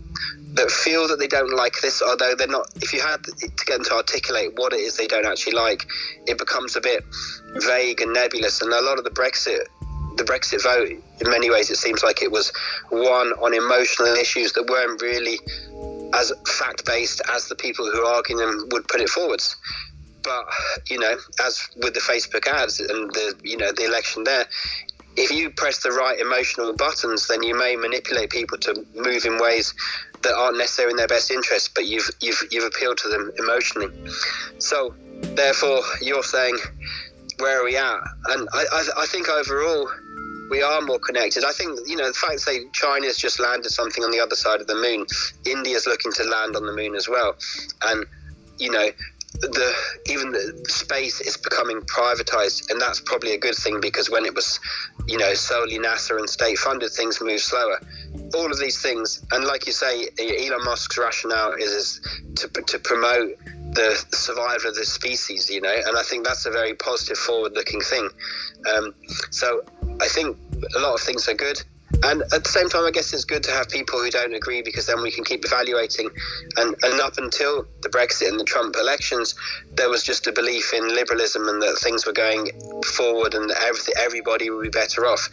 [0.56, 2.68] that feel that they don't like this, although they're not.
[2.76, 3.32] If you had to
[3.66, 5.86] get them to articulate what it is they don't actually like,
[6.26, 7.04] it becomes a bit
[7.56, 8.62] vague and nebulous.
[8.62, 9.66] And a lot of the Brexit,
[10.16, 12.52] the Brexit vote, in many ways, it seems like it was
[12.90, 15.38] won on emotional issues that weren't really
[16.14, 19.56] as fact based as the people who are arguing them would put it forwards.
[20.22, 20.46] But
[20.88, 24.46] you know, as with the Facebook ads and the you know the election there,
[25.16, 29.38] if you press the right emotional buttons, then you may manipulate people to move in
[29.38, 29.74] ways
[30.22, 33.90] that aren't necessarily in their best interest, but you've you've you've appealed to them emotionally.
[34.58, 34.94] So,
[35.36, 36.58] therefore, you're saying,
[37.38, 38.00] where are we at?
[38.28, 39.88] And I, I, I think overall,
[40.50, 41.44] we are more connected.
[41.44, 44.60] I think you know the fact that China's just landed something on the other side
[44.60, 45.06] of the moon,
[45.44, 47.36] India's looking to land on the moon as well,
[47.82, 48.06] and
[48.58, 48.90] you know
[49.40, 49.74] the
[50.06, 54.34] even the space is becoming privatized, and that's probably a good thing because when it
[54.34, 54.60] was,
[55.06, 57.80] you know, solely NASA and state funded, things move slower.
[58.34, 62.00] All of these things, and like you say, Elon Musk's rationale is, is
[62.36, 63.36] to to promote
[63.76, 67.80] the survival of the species, you know, and I think that's a very positive, forward-looking
[67.82, 68.08] thing.
[68.74, 68.94] Um,
[69.30, 69.62] so
[70.00, 70.36] I think
[70.74, 71.62] a lot of things are good.
[72.02, 74.60] And at the same time, I guess it's good to have people who don't agree
[74.60, 76.10] because then we can keep evaluating.
[76.56, 79.34] And, and up until the Brexit and the Trump elections,
[79.74, 82.50] there was just a belief in liberalism and that things were going
[82.82, 85.28] forward and everything, everybody would be better off.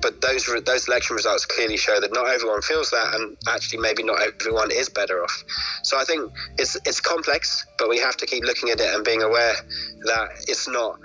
[0.00, 4.02] But those those election results clearly show that not everyone feels that, and actually maybe
[4.02, 5.44] not everyone is better off.
[5.82, 9.04] So I think it's it's complex, but we have to keep looking at it and
[9.04, 9.56] being aware
[10.04, 11.00] that it's not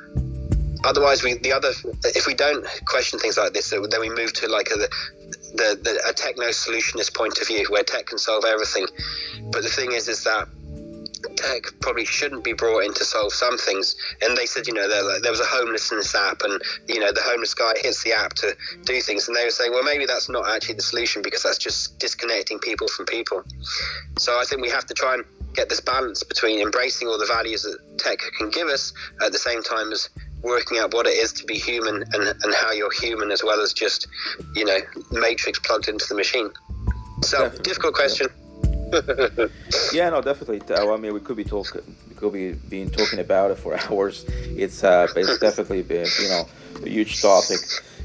[0.83, 1.71] otherwise we the other
[2.15, 6.01] if we don't question things like this then we move to like a the, the
[6.07, 8.87] a techno solutionist point of view where tech can solve everything
[9.51, 10.47] but the thing is is that
[11.35, 13.95] tech probably shouldn't be brought in to solve some things.
[14.21, 17.21] And they said, you know, there, there was a homelessness app, and you know, the
[17.21, 20.29] homeless guy hits the app to do things, and they were saying, well, maybe that's
[20.29, 23.43] not actually the solution because that's just disconnecting people from people.
[24.17, 25.23] So I think we have to try and
[25.53, 29.37] get this balance between embracing all the values that tech can give us at the
[29.37, 30.09] same time as
[30.43, 33.61] working out what it is to be human and, and how you're human as well
[33.61, 34.07] as just,
[34.55, 34.77] you know,
[35.11, 36.49] matrix plugged into the machine.
[37.21, 37.63] So, definitely.
[37.63, 38.27] difficult question.
[38.91, 39.47] Yeah.
[39.93, 40.61] yeah, no, definitely.
[40.75, 44.25] I mean, we could be talking, we could be being talking about it for hours.
[44.29, 46.47] It's, uh, it's definitely been, you know,
[46.83, 47.59] a huge topic.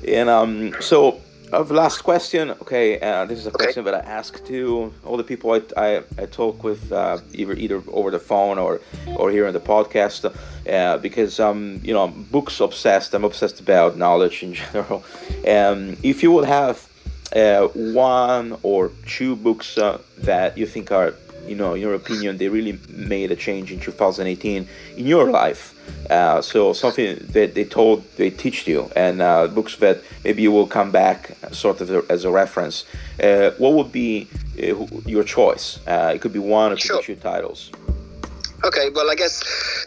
[0.06, 1.20] And um, so
[1.52, 2.50] uh, last question.
[2.50, 6.02] Okay, uh, this is a question that I ask to all the people I, I,
[6.18, 8.80] I talk with, uh, either either over the phone or
[9.16, 13.14] or here on the podcast, uh, because um you know I'm books obsessed.
[13.14, 15.04] I'm obsessed about knowledge in general.
[15.46, 16.88] Um, if you would have
[17.34, 21.14] uh, one or two books uh, that you think are
[21.48, 25.74] you know, in your opinion, they really made a change in 2018 in your life.
[26.10, 30.52] Uh, so something that they told, they teach you, and uh, books that maybe you
[30.52, 32.84] will come back sort of as a reference.
[33.22, 34.28] Uh, what would be
[34.62, 35.78] uh, your choice?
[35.86, 37.02] Uh, it could be one or sure.
[37.02, 37.70] two titles.
[38.64, 39.38] Okay, well, I guess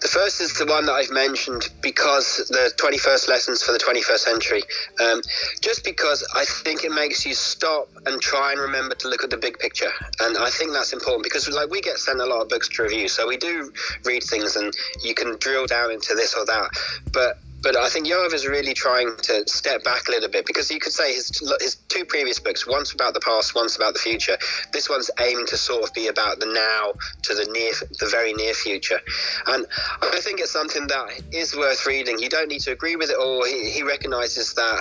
[0.01, 4.19] the first is the one that I've mentioned because the 21st lessons for the 21st
[4.19, 4.63] century.
[5.03, 5.21] Um,
[5.59, 9.29] just because I think it makes you stop and try and remember to look at
[9.29, 9.91] the big picture.
[10.21, 12.83] And I think that's important because, like, we get sent a lot of books to
[12.83, 13.09] review.
[13.09, 13.73] So we do
[14.05, 16.69] read things and you can drill down into this or that.
[17.11, 20.69] But but I think Yuval is really trying to step back a little bit because
[20.71, 21.29] you could say his
[21.61, 24.37] his two previous books, once about the past, once about the future.
[24.73, 26.93] This one's aiming to sort of be about the now
[27.23, 28.99] to the near, the very near future,
[29.47, 29.65] and
[30.01, 32.19] I think it's something that is worth reading.
[32.19, 33.43] You don't need to agree with it all.
[33.45, 34.79] He, he recognizes that,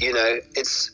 [0.00, 0.90] you know, it's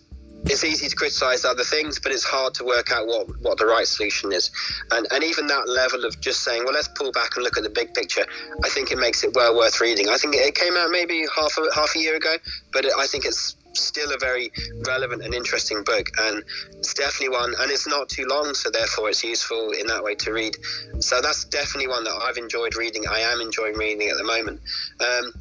[0.46, 3.66] it's easy to criticize other things, but it's hard to work out what, what the
[3.66, 4.50] right solution is.
[4.90, 7.62] And, and even that level of just saying, well, let's pull back and look at
[7.62, 8.26] the big picture,
[8.62, 10.08] I think it makes it well worth reading.
[10.08, 12.36] I think it came out maybe half a, half a year ago,
[12.72, 14.52] but it, I think it's still a very
[14.86, 16.08] relevant and interesting book.
[16.18, 20.04] And it's definitely one, and it's not too long, so therefore it's useful in that
[20.04, 20.56] way to read.
[21.00, 23.04] So that's definitely one that I've enjoyed reading.
[23.10, 24.60] I am enjoying reading at the moment.
[25.00, 25.32] Um,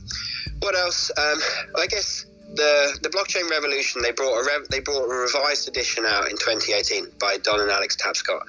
[0.60, 1.12] what else?
[1.18, 1.40] Um,
[1.78, 2.26] I guess
[2.56, 6.38] the the blockchain revolution they brought a rev, they brought a revised edition out in
[6.38, 8.42] 2018 by Don and Alex Tapscott.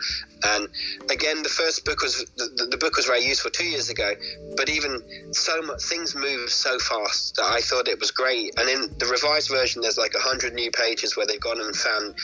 [0.46, 0.68] And
[1.10, 4.12] again the first book was the, the book was very useful two years ago
[4.56, 5.02] but even
[5.32, 8.58] so much things move so fast that I thought it was great.
[8.58, 12.14] And in the revised version there's like 100 new pages where they've gone and found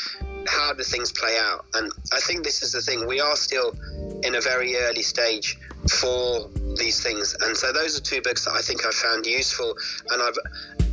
[0.46, 1.64] how do things play out.
[1.74, 3.74] And I think this is the thing we are still
[4.22, 5.58] in a very early stage
[5.88, 7.34] for these things.
[7.40, 9.74] And so those are two books that I think I've found useful.
[10.10, 10.38] And I've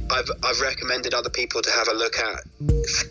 [0.09, 2.43] I've, I've recommended other people to have a look at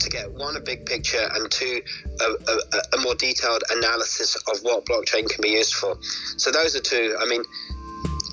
[0.00, 1.82] to get one a big picture and two
[2.20, 5.96] a, a, a, more detailed analysis of what blockchain can be used for.
[6.36, 7.16] So those are two.
[7.20, 7.42] I mean,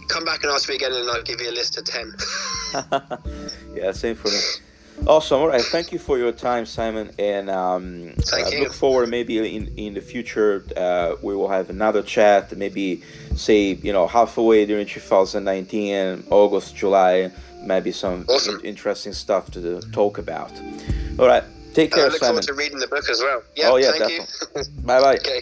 [0.07, 2.14] come back and ask me again, and I'll give you a list of ten.
[3.76, 4.39] yeah, same for me.
[5.07, 5.41] Awesome.
[5.41, 5.61] All right.
[5.61, 7.11] Thank you for your time, Simon.
[7.20, 8.64] And um, Thank I you.
[8.64, 12.55] look forward maybe in, in the future uh, we will have another chat.
[12.55, 13.03] Maybe
[13.36, 17.32] say you know halfway during 2019, August, July
[17.66, 18.59] maybe some awesome.
[18.64, 20.51] interesting stuff to talk about.
[21.20, 21.43] All right,
[21.74, 22.41] take care, I look Simon.
[22.41, 23.43] forward to reading the book as well.
[23.55, 24.64] Yeah, oh yeah, thank definitely.
[24.78, 24.82] you.
[24.84, 25.16] bye bye.
[25.18, 25.41] okay.